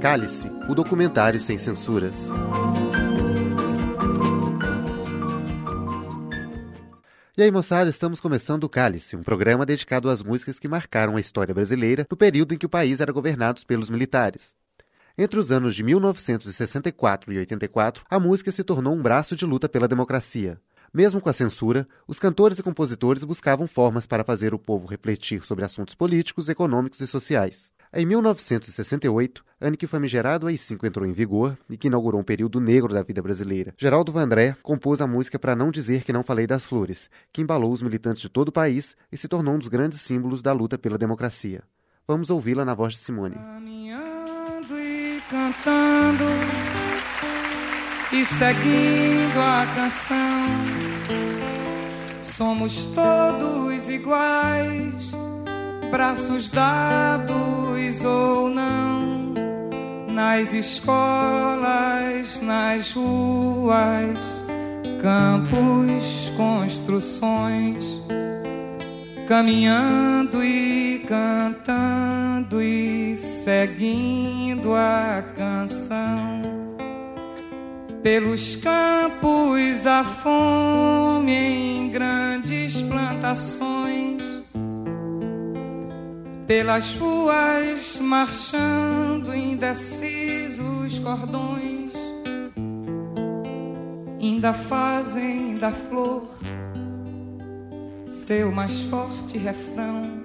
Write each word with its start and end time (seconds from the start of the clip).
Cálice, 0.00 0.50
o 0.66 0.74
documentário 0.74 1.38
sem 1.42 1.58
censuras. 1.58 2.30
E 7.36 7.42
aí, 7.42 7.50
moçada, 7.50 7.90
estamos 7.90 8.18
começando 8.18 8.64
o 8.64 8.68
Cálice, 8.68 9.14
um 9.14 9.22
programa 9.22 9.66
dedicado 9.66 10.08
às 10.08 10.22
músicas 10.22 10.58
que 10.58 10.66
marcaram 10.66 11.18
a 11.18 11.20
história 11.20 11.52
brasileira 11.52 12.06
no 12.10 12.16
período 12.16 12.54
em 12.54 12.56
que 12.56 12.64
o 12.64 12.68
país 12.68 12.98
era 13.00 13.12
governado 13.12 13.60
pelos 13.66 13.90
militares. 13.90 14.56
Entre 15.18 15.38
os 15.38 15.52
anos 15.52 15.74
de 15.74 15.82
1964 15.82 17.30
e 17.34 17.38
84, 17.38 18.02
a 18.08 18.18
música 18.18 18.50
se 18.50 18.64
tornou 18.64 18.94
um 18.94 19.02
braço 19.02 19.36
de 19.36 19.44
luta 19.44 19.68
pela 19.68 19.86
democracia. 19.86 20.58
Mesmo 20.94 21.20
com 21.20 21.28
a 21.28 21.34
censura, 21.34 21.86
os 22.08 22.18
cantores 22.18 22.58
e 22.58 22.62
compositores 22.62 23.22
buscavam 23.22 23.68
formas 23.68 24.06
para 24.06 24.24
fazer 24.24 24.54
o 24.54 24.58
povo 24.58 24.86
refletir 24.88 25.44
sobre 25.44 25.62
assuntos 25.62 25.94
políticos, 25.94 26.48
econômicos 26.48 27.02
e 27.02 27.06
sociais. 27.06 27.70
Em 27.92 28.06
1968, 28.06 29.44
ano 29.60 29.76
que 29.76 29.84
o 29.84 29.88
famigerado 29.88 30.46
AI-5 30.46 30.86
entrou 30.86 31.04
em 31.04 31.12
vigor 31.12 31.58
e 31.68 31.76
que 31.76 31.88
inaugurou 31.88 32.20
um 32.20 32.24
período 32.24 32.60
negro 32.60 32.94
da 32.94 33.02
vida 33.02 33.20
brasileira, 33.20 33.74
Geraldo 33.76 34.12
Vandré 34.12 34.54
compôs 34.62 35.00
a 35.00 35.08
música 35.08 35.40
Para 35.40 35.56
Não 35.56 35.72
Dizer 35.72 36.04
Que 36.04 36.12
Não 36.12 36.22
Falei 36.22 36.46
das 36.46 36.64
Flores, 36.64 37.10
que 37.32 37.42
embalou 37.42 37.72
os 37.72 37.82
militantes 37.82 38.22
de 38.22 38.28
todo 38.28 38.50
o 38.50 38.52
país 38.52 38.96
e 39.10 39.16
se 39.16 39.26
tornou 39.26 39.54
um 39.54 39.58
dos 39.58 39.66
grandes 39.66 40.00
símbolos 40.02 40.40
da 40.40 40.52
luta 40.52 40.78
pela 40.78 40.96
democracia. 40.96 41.64
Vamos 42.06 42.30
ouvi-la 42.30 42.64
na 42.64 42.74
voz 42.74 42.92
de 42.92 43.00
Simone. 43.00 43.34
Caminhando 43.34 44.78
e 44.78 45.20
cantando 45.28 46.24
e 48.12 48.24
seguindo 48.24 49.40
a 49.40 49.66
canção, 49.74 50.46
somos 52.20 52.84
todos 52.84 53.88
iguais 53.88 55.12
braços 55.90 56.48
dados 56.48 58.04
ou 58.04 58.48
não, 58.48 59.34
nas 60.08 60.52
escolas, 60.52 62.40
nas 62.40 62.92
ruas, 62.92 64.44
campos, 65.02 66.32
construções, 66.36 67.84
caminhando 69.26 70.42
e 70.44 71.04
cantando 71.08 72.62
e 72.62 73.16
seguindo 73.16 74.74
a 74.74 75.24
canção. 75.36 76.40
Pelos 78.02 78.56
campos 78.56 79.86
a 79.86 80.04
fome 80.04 81.32
em 81.32 81.90
grandes 81.90 82.80
plantações 82.80 84.29
pelas 86.50 86.96
ruas 86.96 88.00
marchando 88.00 89.32
indecisos 89.32 90.98
cordões, 90.98 91.94
ainda 94.20 94.52
fazem 94.52 95.54
da 95.58 95.70
flor 95.70 96.28
seu 98.08 98.50
mais 98.50 98.80
forte 98.80 99.38
refrão 99.38 100.24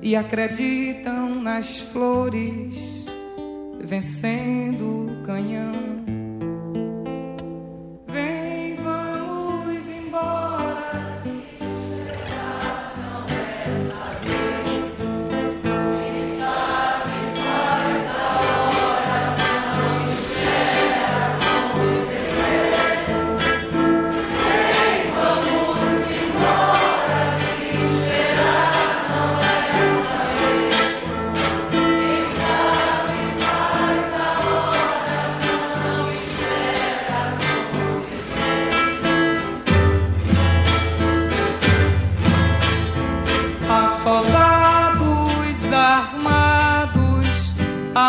e 0.00 0.16
acreditam 0.16 1.34
nas 1.34 1.80
flores 1.80 3.04
vencendo 3.84 5.10
o 5.12 5.26
canhão. 5.26 6.11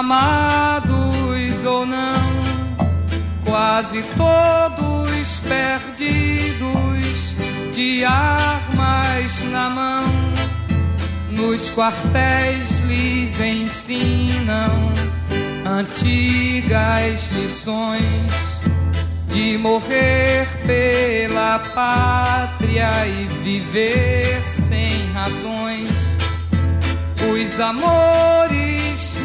Amados 0.03 1.63
ou 1.65 1.85
não, 1.85 2.43
quase 3.45 4.03
todos 4.17 5.39
perdidos, 5.39 7.33
de 7.71 8.03
armas 8.03 9.41
na 9.49 9.69
mão, 9.69 10.05
nos 11.31 11.69
quartéis 11.71 12.81
lhes 12.81 13.39
ensinam 13.39 14.91
antigas 15.65 17.31
lições 17.31 18.31
de 19.29 19.57
morrer 19.57 20.45
pela 20.67 21.59
pátria 21.59 23.07
e 23.07 23.25
viver 23.41 24.41
sem 24.45 25.09
razões. 25.13 25.89
Os 27.33 27.59
amores 27.59 28.62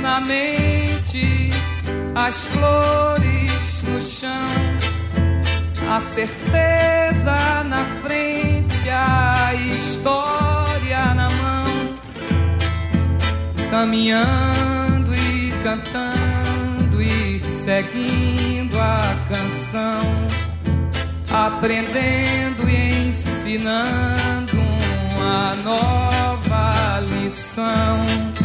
na 0.09 0.21
mente, 0.23 1.51
as 2.15 2.47
flores 2.47 3.83
no 3.83 4.01
chão, 4.01 4.31
a 5.95 6.01
certeza 6.01 7.63
na 7.65 7.85
frente, 8.03 8.89
a 8.89 9.53
história 9.55 11.15
na 11.15 11.29
mão, 11.29 11.95
caminhando 13.71 15.15
e 15.15 15.53
cantando 15.63 17.03
e 17.03 17.39
seguindo 17.39 18.81
a 18.81 19.15
canção, 19.29 20.01
aprendendo 21.31 22.67
e 22.67 23.09
ensinando 23.09 24.57
uma 25.19 25.55
nova 25.57 27.01
lição. 27.01 28.38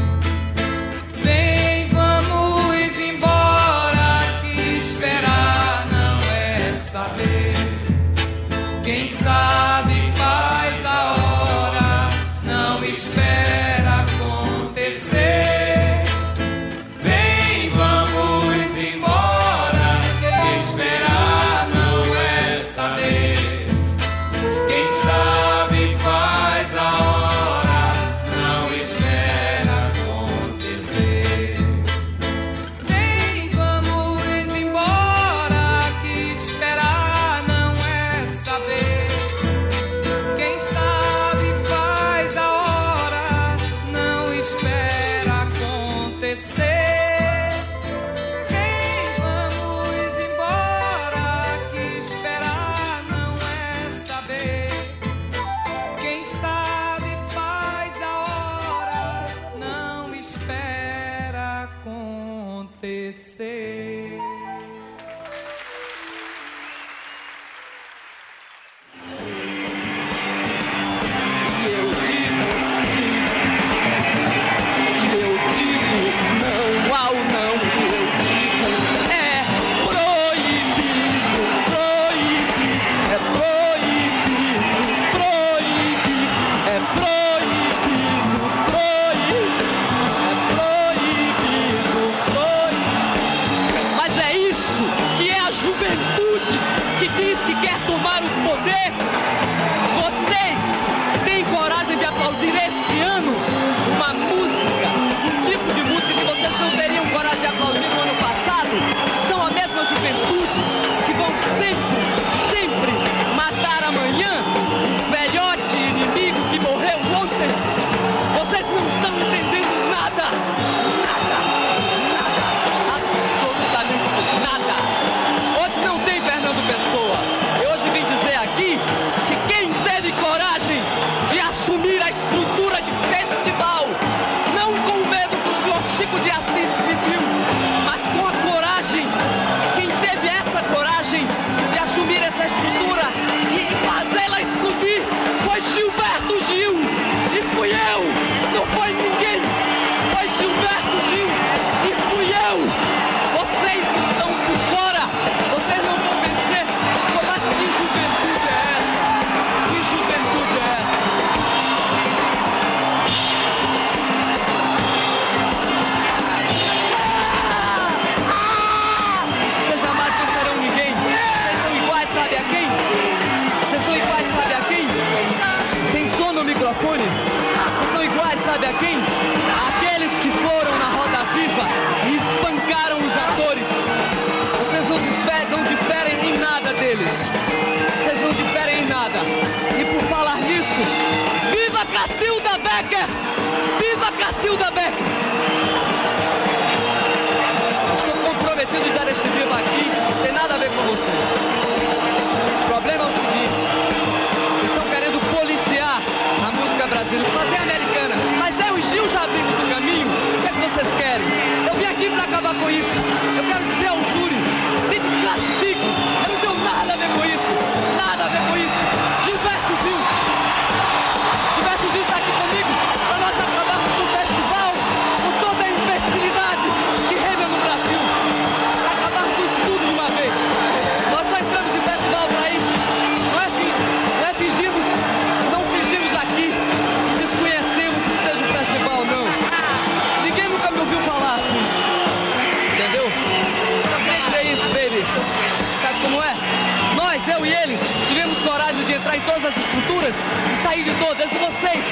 Estruturas 249.58 250.16
e 250.52 250.64
sair 250.64 250.84
de 250.84 250.94
todas. 250.96 251.32
E 251.32 251.38
vocês, 251.38 251.86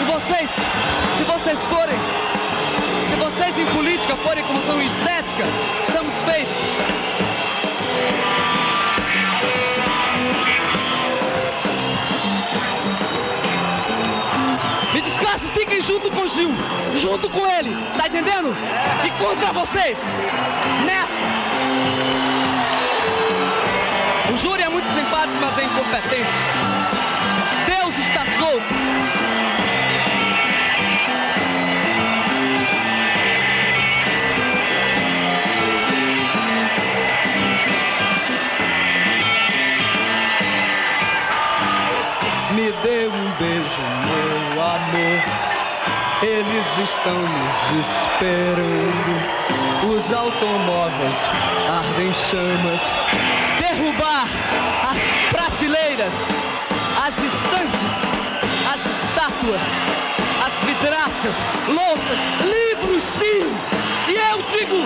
e 0.00 0.04
vocês, 0.04 0.50
se 1.16 1.22
vocês 1.24 1.58
forem, 1.66 1.98
se 3.08 3.16
vocês 3.16 3.58
em 3.58 3.66
política 3.74 4.16
forem 4.16 4.44
como 4.44 4.60
são 4.62 4.80
em 4.80 4.86
estética, 4.86 5.44
estamos 5.86 6.14
feitos. 6.22 7.06
Me 14.92 15.02
desclassifiquem 15.02 15.80
junto 15.80 16.10
com 16.10 16.22
o 16.22 16.28
Gil, 16.28 16.50
junto 16.94 17.28
com 17.28 17.46
ele, 17.46 17.70
tá 17.98 18.06
entendendo? 18.06 18.56
E 19.04 19.10
contra 19.22 19.52
vocês, 19.52 20.00
nessa. 20.86 21.26
O 24.32 24.36
júri 24.38 24.62
é 24.62 24.68
muito 24.68 24.88
simpático, 24.88 25.38
mas 25.40 25.58
é 25.58 25.64
incompetente. 25.64 26.85
Me 42.56 42.72
dê 42.82 43.06
um 43.06 43.30
beijo, 43.38 43.82
meu 44.06 44.62
amor. 44.62 45.22
Eles 46.22 46.78
estão 46.78 47.20
nos 47.20 47.70
esperando. 47.86 49.20
Os 49.94 50.12
automóveis 50.12 51.28
ardem 51.68 52.14
chamas. 52.14 52.94
Derrubar 53.58 54.26
as 54.90 54.98
prateleiras, 55.30 56.28
as 57.06 57.18
estantes, 57.18 58.25
estátuas, 59.26 59.62
as 60.44 60.52
vidraças, 60.64 61.34
louças, 61.68 62.18
livros, 62.44 63.02
sim! 63.02 63.42
E 64.08 64.14
eu 64.14 64.42
digo 64.52 64.76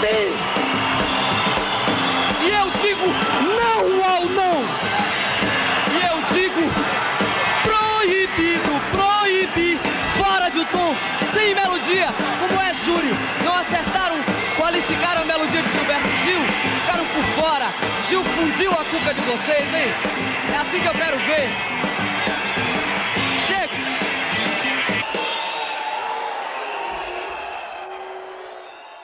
sim! 0.00 0.36
E 2.42 2.50
eu 2.50 2.70
digo 2.82 3.06
não 3.56 4.04
ao 4.04 4.24
não! 4.26 4.64
E 5.90 6.06
eu 6.06 6.22
digo 6.34 6.70
proibido, 7.62 8.80
proibir, 8.90 9.78
fora 10.18 10.50
do 10.50 10.64
tom, 10.66 10.94
sem 11.32 11.54
melodia, 11.54 12.08
como 12.40 12.60
é 12.60 12.74
júri. 12.74 13.14
Não 13.42 13.56
acertaram, 13.56 14.16
qualificaram 14.56 15.22
a 15.22 15.24
melodia 15.24 15.62
de 15.62 15.72
Gilberto 15.72 16.08
Gil, 16.24 16.40
ficaram 16.82 17.04
por 17.06 17.42
fora. 17.42 17.68
Gil 18.08 18.22
fundiu 18.22 18.72
a 18.72 18.84
cuca 18.84 19.14
de 19.14 19.20
vocês, 19.22 19.74
hein? 19.74 19.92
É 20.52 20.56
assim 20.58 20.80
que 20.80 20.86
eu 20.86 20.94
quero 20.94 21.16
ver. 21.20 21.77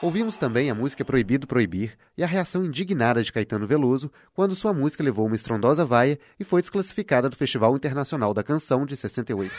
Ouvimos 0.04 0.36
também 0.36 0.68
a 0.68 0.74
música 0.74 1.02
Proibido 1.02 1.46
Proibir 1.46 1.96
e 2.14 2.22
a 2.22 2.26
reação 2.26 2.62
indignada 2.62 3.22
de 3.22 3.32
Caetano 3.32 3.66
Veloso 3.66 4.12
quando 4.34 4.54
sua 4.54 4.74
música 4.74 5.02
levou 5.02 5.24
uma 5.24 5.34
estrondosa 5.34 5.82
vaia 5.82 6.18
e 6.38 6.44
foi 6.44 6.60
desclassificada 6.60 7.30
do 7.30 7.36
Festival 7.36 7.74
Internacional 7.74 8.34
da 8.34 8.42
Canção 8.42 8.84
de 8.84 8.98
68. 8.98 9.50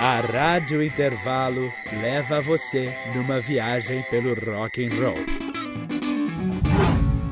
A 0.00 0.20
Rádio 0.20 0.82
Intervalo 0.82 1.72
leva 1.92 2.40
você 2.40 2.92
numa 3.14 3.38
viagem 3.38 4.02
pelo 4.10 4.34
rock 4.34 4.84
and 4.84 4.90
roll. 5.00 5.24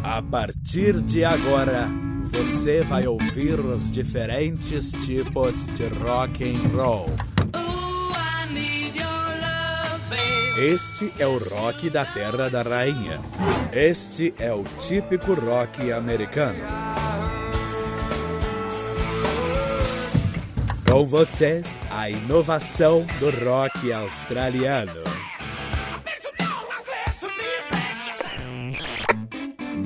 A 0.04 0.22
partir 0.22 1.00
de 1.00 1.24
agora, 1.24 1.88
você 2.26 2.84
vai 2.84 3.08
ouvir 3.08 3.58
os 3.58 3.90
diferentes 3.90 4.92
tipos 4.92 5.66
de 5.66 5.88
rock 5.88 6.44
and 6.44 6.68
roll. 6.76 7.31
Este 10.56 11.10
é 11.18 11.26
o 11.26 11.38
rock 11.38 11.88
da 11.88 12.04
Terra 12.04 12.50
da 12.50 12.60
Rainha. 12.60 13.18
Este 13.72 14.34
é 14.38 14.52
o 14.52 14.62
típico 14.80 15.32
rock 15.32 15.90
americano. 15.90 16.62
Com 20.86 21.06
vocês, 21.06 21.78
a 21.90 22.10
inovação 22.10 23.06
do 23.18 23.30
rock 23.46 23.90
australiano. 23.94 24.92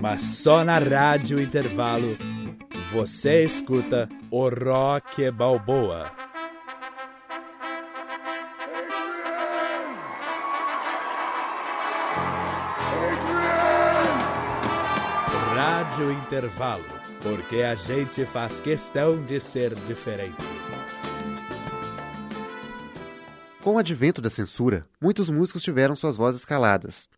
Mas 0.02 0.23
só 0.42 0.64
na 0.64 0.80
Rádio 0.80 1.40
Intervalo 1.40 2.18
você 2.92 3.44
escuta 3.44 4.08
o 4.32 4.49
Rock 4.49 5.30
Balboa. 5.30 6.25
Rádio 15.76 16.11
Intervalo, 16.11 16.87
porque 17.23 17.56
a 17.56 17.75
gente 17.75 18.25
faz 18.25 18.62
questão 18.62 19.23
de 19.23 19.38
ser 19.38 19.75
diferente. 19.75 20.35
Com 23.62 23.75
o 23.75 23.78
advento 23.78 24.23
da 24.23 24.30
censura, 24.30 24.87
muitos 24.99 25.28
músicos 25.28 25.62
tiveram 25.62 25.95
suas 25.95 26.16
vozes 26.16 26.47
caladas. 26.47 27.11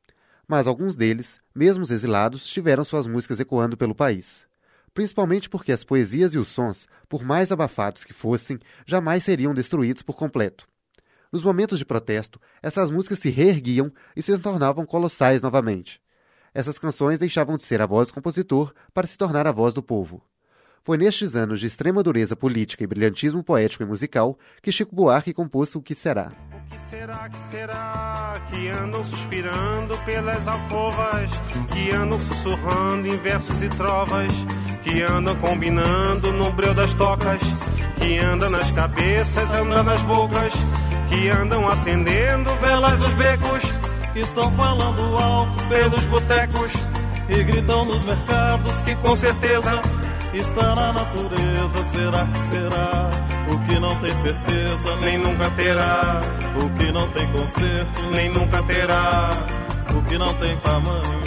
Mas 0.45 0.67
alguns 0.67 0.97
deles, 0.97 1.38
mesmo 1.55 1.85
os 1.85 1.93
exilados, 1.93 2.49
tiveram 2.49 2.85
suas 2.85 3.07
músicas 3.07 3.38
ecoando 3.38 3.77
pelo 3.77 3.95
país. 3.95 4.45
Principalmente 4.93 5.49
porque 5.49 5.71
as 5.71 5.85
poesias 5.85 6.35
e 6.35 6.38
os 6.38 6.49
sons, 6.49 6.88
por 7.09 7.23
mais 7.23 7.53
abafados 7.53 8.03
que 8.03 8.12
fossem, 8.12 8.59
jamais 8.85 9.23
seriam 9.23 9.55
destruídos 9.55 10.03
por 10.03 10.17
completo. 10.17 10.67
Nos 11.31 11.45
momentos 11.45 11.79
de 11.79 11.85
protesto, 11.85 12.41
essas 12.61 12.91
músicas 12.91 13.21
se 13.21 13.31
reerguiam 13.31 13.93
e 14.17 14.21
se 14.21 14.37
tornavam 14.37 14.85
colossais 14.85 15.43
novamente. 15.43 16.00
Essas 16.59 16.77
canções 16.77 17.21
deixavam 17.21 17.57
de 17.57 17.65
ser 17.65 17.81
a 17.81 17.87
voz 17.87 18.09
do 18.09 18.15
compositor 18.15 18.75
para 18.93 19.07
se 19.07 19.17
tornar 19.17 19.47
a 19.47 19.53
voz 19.53 19.73
do 19.73 19.81
povo. 19.81 20.21
Foi 20.83 20.99
nestes 20.99 21.37
anos 21.37 21.61
de 21.61 21.69
extrema 21.69 22.03
dureza 22.03 22.35
política 22.35 22.83
e 22.83 22.87
brilhantismo 22.88 23.45
poético 23.45 23.85
e 23.85 23.87
musical 23.87 24.37
que 24.61 24.73
Chico 24.73 24.93
Buarque 24.93 25.33
compôs 25.33 25.73
O 25.77 25.81
Que 25.81 25.95
Será. 25.95 26.33
O 26.50 26.71
que 26.75 26.81
será, 26.81 27.29
que 27.29 27.38
será 27.38 28.43
que 28.50 28.69
andam 28.71 29.05
suspirando 29.05 29.97
pelas 29.99 30.49
alcovas, 30.49 31.31
que 31.73 31.93
andam 31.93 32.19
sussurrando 32.19 33.07
em 33.07 33.17
versos 33.19 33.62
e 33.62 33.69
trovas, 33.69 34.33
que 34.83 35.00
andam 35.03 35.37
combinando 35.37 36.33
no 36.33 36.53
breu 36.55 36.75
das 36.75 36.93
tocas, 36.95 37.38
que 38.00 38.19
andam 38.19 38.50
nas 38.50 38.73
cabeças, 38.73 39.53
andam 39.53 39.85
nas 39.85 40.03
bocas, 40.03 40.53
que 41.09 41.29
andam 41.29 41.69
acendendo 41.69 42.50
velas 42.57 42.99
dos 42.99 43.15
becos, 43.15 43.88
estão 44.15 44.50
falando 44.53 45.19
alto 45.19 45.67
pelos 45.69 46.05
botecos 46.07 46.73
e 47.29 47.43
gritam 47.45 47.85
nos 47.85 48.03
mercados 48.03 48.81
que 48.81 48.95
com 48.97 49.17
certeza 49.17 49.81
está 50.33 50.75
na 50.75 50.93
natureza. 50.93 51.85
Será 51.93 52.27
que 52.27 52.38
será? 52.38 53.11
O 53.53 53.59
que 53.67 53.79
não 53.79 53.95
tem 53.97 54.15
certeza 54.17 54.97
nem 55.00 55.19
nunca 55.19 55.50
terá. 55.50 56.21
O 56.57 56.71
que 56.71 56.93
não 56.93 57.09
tem 57.09 57.27
conserto 57.33 58.03
nem 58.12 58.29
nunca 58.31 58.62
terá. 58.62 59.31
O 59.95 60.03
que 60.03 60.19
não 60.19 60.35
tem 60.35 60.57
tamanho. 60.59 61.19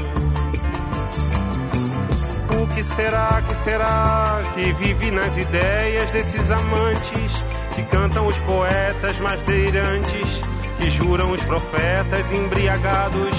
O 2.62 2.68
que 2.68 2.84
será, 2.84 3.42
que 3.48 3.56
será 3.56 4.42
que 4.54 4.74
vive 4.74 5.12
nas 5.12 5.36
ideias 5.38 6.12
desses 6.12 6.52
amantes 6.52 7.44
que 7.76 7.84
cantam 7.84 8.28
os 8.28 8.38
poetas 8.40 9.20
mais 9.20 9.42
delirantes, 9.42 10.42
que 10.82 10.90
juram 10.90 11.32
os 11.32 11.42
profetas 11.44 12.32
embriagados? 12.32 13.38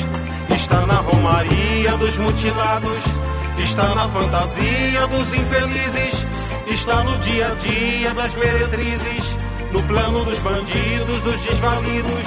Está 0.54 0.86
na 0.86 0.98
romaria 0.98 1.96
dos 1.98 2.16
mutilados, 2.18 3.00
está 3.58 3.94
na 3.96 4.08
fantasia 4.08 5.06
dos 5.08 5.34
infelizes, 5.34 6.26
está 6.68 7.02
no 7.02 7.18
dia 7.18 7.48
a 7.48 7.54
dia 7.54 8.14
das 8.14 8.34
meretrizes, 8.34 9.36
no 9.72 9.82
plano 9.82 10.24
dos 10.24 10.38
bandidos, 10.38 11.22
dos 11.22 11.40
desvalidos, 11.42 12.24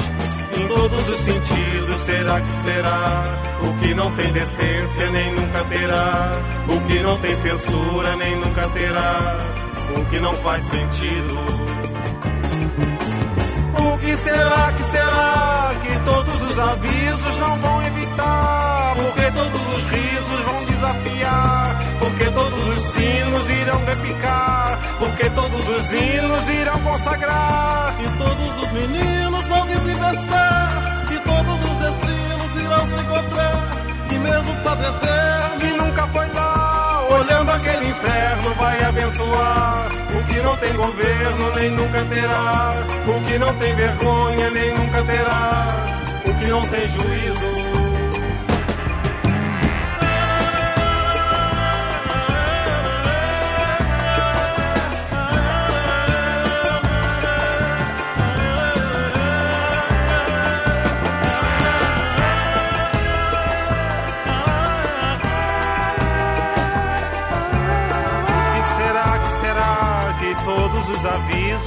em 0.60 0.68
todos 0.68 1.10
os 1.10 1.20
sentidos. 1.22 1.96
Será 2.06 2.42
que 2.42 2.52
será? 2.52 3.24
O 3.62 3.74
que 3.80 3.94
não 3.94 4.12
tem 4.12 4.34
decência 4.34 5.12
nem 5.12 5.34
nunca 5.34 5.64
terá, 5.64 6.32
o 6.68 6.82
que 6.82 7.00
não 7.00 7.18
tem 7.20 7.38
censura 7.38 8.16
nem 8.18 8.36
nunca 8.36 8.68
terá, 8.70 9.38
o 9.96 10.06
que 10.06 10.20
não 10.20 10.36
faz 10.36 10.64
sentido. 10.66 11.66
O 13.86 13.98
que 14.00 14.18
será 14.18 14.74
que 14.76 14.84
será 14.84 15.72
que 15.84 16.00
todos 16.00 16.42
os 16.42 16.60
avisos 16.60 17.38
não 17.38 17.56
vão 17.58 17.82
evitar? 17.84 18.96
Porque 18.96 19.32
todos 19.32 19.62
os 19.62 19.90
risos 19.92 20.42
vão 20.42 20.66
desafiar? 20.66 21.78
Porque 22.00 22.26
todos 22.32 22.68
os 22.68 22.82
sinos 22.82 23.50
irão 23.50 23.86
repicar? 23.86 24.80
Porque 25.00 25.30
todos 25.30 25.70
os 25.70 25.94
hinos 25.94 26.50
irão 26.50 26.80
consagrar? 26.80 27.96
E 28.00 28.18
todos 28.18 28.64
os 28.64 28.72
meninos 28.72 29.48
vão 29.48 29.66
desinvestar. 29.68 31.06
E 31.12 31.20
todos 31.20 31.70
os 31.70 31.78
destinos 31.78 32.56
irão 32.64 32.88
se 32.88 32.96
encontrar. 32.96 33.72
E 34.12 34.16
mesmo 34.16 34.56
Padre 34.64 34.88
Eterno, 34.88 35.60
que 35.60 35.68
nunca 35.78 36.08
foi 36.08 36.28
lá, 36.34 37.08
olhando 37.20 37.52
aquele 37.52 37.90
inferno, 37.90 38.56
vai 38.56 38.84
abençoar. 38.84 39.92
Não 40.46 40.56
tem 40.58 40.74
governo 40.76 41.56
nem 41.56 41.72
nunca 41.72 42.06
terá. 42.06 42.74
O 43.08 43.26
que 43.26 43.40
não 43.40 43.52
tem 43.56 43.76
vergonha 43.76 44.52
nem 44.52 44.76
nunca 44.76 45.04
terá. 45.04 45.68
O 46.24 46.34
que 46.36 46.46
não 46.46 46.62
tem 46.68 46.88
juízo. 46.88 47.65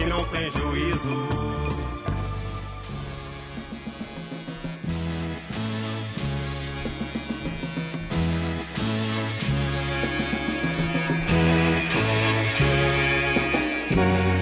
Que 0.00 0.06
não 0.06 0.24
tem 0.24 0.50
juízo. 0.50 1.28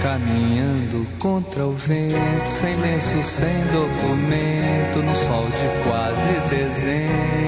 Caminhando 0.01 1.05
contra 1.19 1.67
o 1.67 1.73
vento, 1.73 2.47
sem 2.47 2.73
lenço, 2.77 3.21
sem 3.25 3.49
documento, 3.73 5.03
no 5.03 5.17
sol 5.17 5.45
de 5.45 5.91
quase 5.91 6.29
dezembro, 6.49 7.48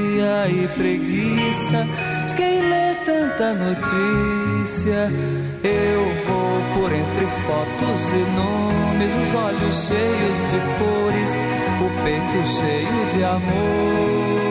e 0.49 0.67
preguiça. 0.69 1.85
Quem 2.37 2.61
lê 2.69 2.93
tanta 3.05 3.53
notícia, 3.53 5.09
eu 5.63 6.03
vou 6.27 6.61
por 6.75 6.91
entre 6.91 7.25
fotos 7.45 8.13
e 8.13 8.23
nomes, 8.37 9.13
os 9.15 9.35
olhos 9.35 9.87
cheios 9.87 10.51
de 10.51 10.59
cores, 10.77 11.31
o 11.79 12.03
peito 12.03 12.47
cheio 12.47 13.05
de 13.11 13.23
amores 13.23 14.50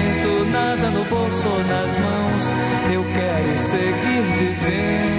seguir 4.61 5.10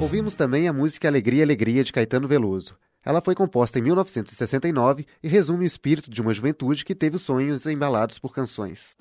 Ouvimos 0.00 0.34
também 0.34 0.66
a 0.66 0.72
música 0.72 1.08
Alegria, 1.08 1.44
Alegria 1.44 1.84
de 1.84 1.92
Caetano 1.92 2.26
Veloso. 2.26 2.74
Ela 3.04 3.20
foi 3.20 3.34
composta 3.34 3.78
em 3.78 3.82
1969 3.82 5.06
e 5.22 5.28
resume 5.28 5.64
o 5.64 5.66
espírito 5.66 6.10
de 6.10 6.22
uma 6.22 6.32
juventude 6.32 6.86
que 6.86 6.94
teve 6.94 7.16
os 7.16 7.22
sonhos 7.22 7.66
embalados 7.66 8.18
por 8.18 8.34
canções. 8.34 8.96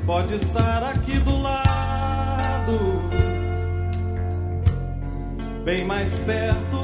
Pode 0.06 0.34
estar 0.34 0.84
aqui 0.84 1.18
do 1.18 1.42
lado 1.42 3.10
bem 5.64 5.84
mais 5.84 6.08
perto 6.20 6.75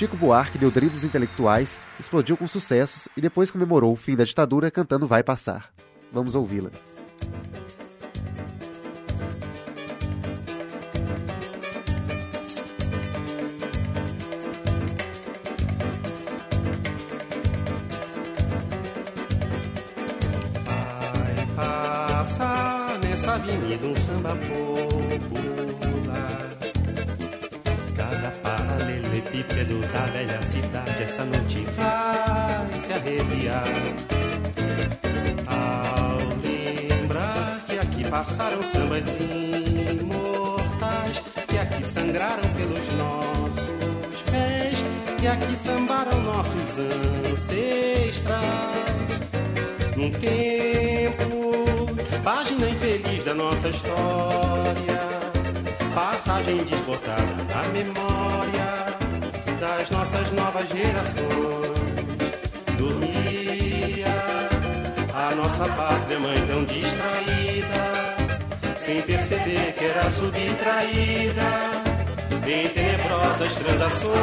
Chico 0.00 0.16
Buarque 0.16 0.56
deu 0.56 0.70
dribles 0.70 1.04
intelectuais, 1.04 1.78
explodiu 1.98 2.34
com 2.34 2.48
sucessos 2.48 3.06
e 3.14 3.20
depois 3.20 3.50
comemorou 3.50 3.92
o 3.92 3.96
fim 3.96 4.16
da 4.16 4.24
ditadura 4.24 4.70
cantando 4.70 5.06
Vai 5.06 5.22
Passar. 5.22 5.70
Vamos 6.10 6.34
ouvi-la. 6.34 6.70
Vai 20.64 21.46
passar 21.54 22.98
nessa 23.00 23.34
avenida 23.34 23.86
um 23.86 23.94
samba 23.96 24.34
pouco 24.34 25.69
paralelepípedo 29.40 29.80
da 29.92 30.06
velha 30.06 30.42
cidade 30.42 31.02
essa 31.02 31.24
noite 31.24 31.64
vai 31.76 32.80
se 32.80 32.92
arrepiar. 32.92 33.64
Ao 35.46 36.18
lembrar 36.42 37.60
que 37.66 37.78
aqui 37.78 38.04
passaram 38.08 38.62
sambas 38.62 39.06
imortais, 40.00 41.22
que 41.48 41.58
aqui 41.58 41.84
sangraram 41.84 42.48
pelos 42.54 42.94
nossos 42.94 44.22
pés, 44.30 44.76
que 45.18 45.26
aqui 45.26 45.56
sambaram 45.56 46.20
nossos 46.20 46.78
ancestrais. 47.32 48.40
Num 49.96 50.10
tempo, 50.10 51.54
página 52.22 52.68
infeliz 52.68 53.24
da 53.24 53.34
nossa 53.34 53.68
história, 53.68 55.00
passagem 55.94 56.64
desbotada 56.64 57.36
na 57.52 57.62
memória 57.68 58.89
das 59.60 59.90
nossas 59.90 60.30
novas 60.32 60.66
gerações. 60.70 61.20
Dormia 62.78 64.06
a 65.12 65.34
nossa 65.34 65.68
pátria 65.74 66.18
mãe 66.18 66.46
tão 66.46 66.64
distraída, 66.64 68.16
sem 68.78 69.02
perceber 69.02 69.74
que 69.76 69.84
era 69.84 70.10
subtraída 70.10 71.42
em 72.46 72.68
tenebrosas 72.70 73.54
transações. 73.54 74.20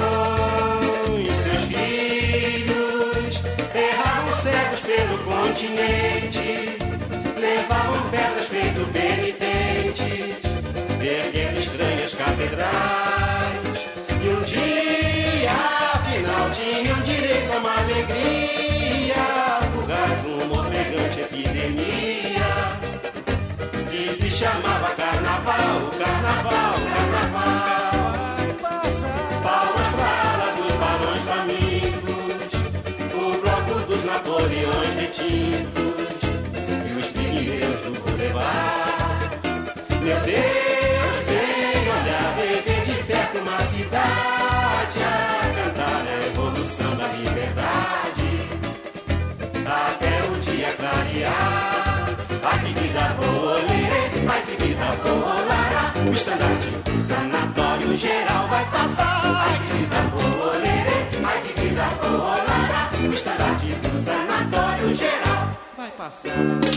Seus 1.44 1.64
filhos 1.66 3.42
erravam 3.76 4.34
cegos 4.42 4.80
pelo 4.80 5.20
continente, 5.20 6.27
chamava 24.38 24.94
carnaval, 24.96 25.90
carnaval, 25.98 26.76
carnaval. 26.94 27.67
Lara, 55.04 55.94
o 56.10 56.14
estandarte 56.14 56.70
do 56.70 56.98
sanatório 56.98 57.98
geral 57.98 58.48
vai 58.48 58.66
passar. 58.66 59.22
Ai 59.24 59.60
que 59.60 59.74
vida 59.78 60.02
lerê, 60.64 61.26
ai 61.26 61.42
que 61.42 61.62
vida 61.62 61.86
boa, 62.02 62.36
lara, 62.36 63.10
o 63.10 63.14
estandarte 63.14 63.68
do 63.68 64.04
sanatório 64.04 64.94
geral 64.94 65.58
vai 65.78 65.92
passar. 65.92 66.77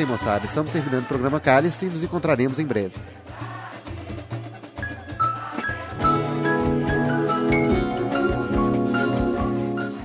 Aí, 0.00 0.06
moçada. 0.06 0.46
Estamos 0.46 0.70
terminando 0.70 1.02
o 1.04 1.06
programa 1.06 1.38
Cálice 1.38 1.84
e 1.86 1.90
nos 1.90 2.02
encontraremos 2.02 2.58
em 2.58 2.64
breve. 2.64 2.94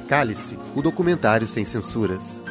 Cálice, 0.07 0.59
o 0.75 0.81
documentário 0.81 1.47
sem 1.47 1.63
censuras. 1.65 2.41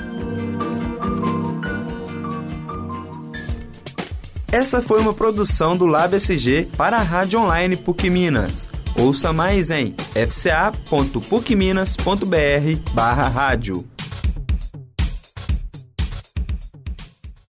Essa 4.50 4.82
foi 4.82 5.00
uma 5.00 5.14
produção 5.14 5.76
do 5.76 5.86
Lab 5.86 6.16
SG 6.16 6.68
para 6.76 6.96
a 6.96 7.02
Rádio 7.02 7.38
Online 7.40 7.76
PUC 7.76 8.10
Minas. 8.10 8.66
Ouça 8.96 9.32
mais 9.32 9.70
em 9.70 9.94
fca.pucminas.br 10.14 12.92
barra 12.94 13.28
rádio. 13.28 13.93